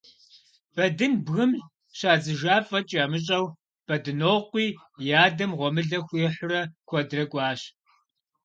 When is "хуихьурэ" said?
6.07-6.61